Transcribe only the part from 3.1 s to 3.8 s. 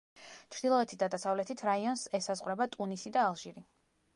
და ალჟირი.